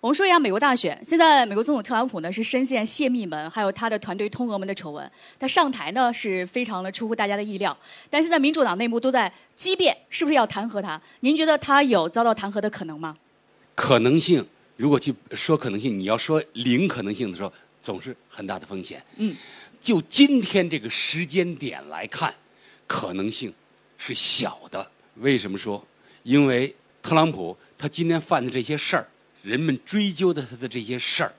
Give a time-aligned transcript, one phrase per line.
[0.00, 0.98] 我们说一下美国大选。
[1.04, 5.10] 现在美国总统特朗普呢是深陷泄密门，还有他的团队通俄门的丑闻。
[5.38, 7.76] 他上台呢是非常的出乎大家的意料，
[8.08, 10.98] 但现在民主党内部都在激辩，是不是要弹劾他？
[11.20, 13.14] 您觉得他有遭到弹劾的可能吗？
[13.74, 19.04] 可能性，如果去说可能性，你要说零可能性的时候，总是很大的风险。
[19.16, 19.36] 嗯，
[19.82, 22.34] 就今天这个时间点来看，
[22.86, 23.52] 可能性
[23.98, 24.90] 是小的。
[25.16, 25.86] 为什么说？
[26.22, 29.06] 因为特朗普他今天犯的这些事儿。
[29.42, 31.32] 人们追究的他的这些事儿，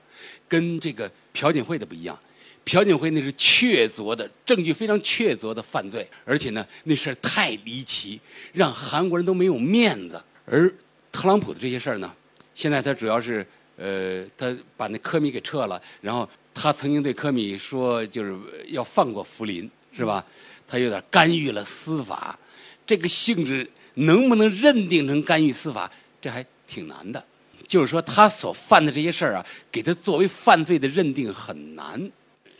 [0.48, 2.18] 跟这个朴槿惠的不一样。
[2.64, 8.20] 朴槿惠那是确凿的证据，非常确凿的犯罪，而且呢，那事儿太离奇，
[8.52, 10.22] 让韩国人都没有面子。
[10.44, 10.72] 而
[11.10, 12.14] 特朗普的这些事儿呢，
[12.54, 13.44] 现在他主要是，
[13.76, 18.36] 呃，他把那科米给撤了，然后他曾经对科米说，就是
[18.68, 20.24] 要放过福林，是吧？
[20.68, 22.38] 他有点干预了司法，
[22.86, 25.90] 这个性质能不能认定成干预司法，
[26.20, 27.22] 这还挺难的。
[27.72, 32.12] 就是说，他所犯的这些事儿啊，给他作为犯罪的认定很难。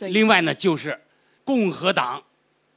[0.09, 0.99] 另外呢，就是
[1.43, 2.19] 共和党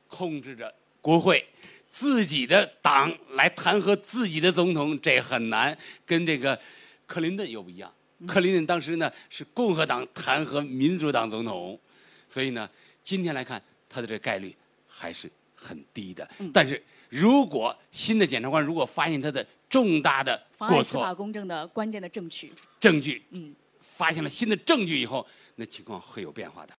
[0.07, 0.71] 控制着
[1.01, 1.43] 国会，
[1.91, 5.75] 自己的党来弹劾自己的总统，这很难。
[6.05, 6.61] 跟这个
[7.07, 7.91] 克林顿又不一样，
[8.27, 11.81] 克林顿当时呢是共和党弹劾民主党总统，
[12.29, 12.69] 所以呢，
[13.03, 14.55] 今天来看他的这概率
[14.87, 16.29] 还是很低的。
[16.53, 16.81] 但是。
[17.09, 26.75] 如果新的检察官如果发现他的重大的妨碍司法公正的关键的证据，证据，嗯，发现了新的证据以后，那情况会有变化的。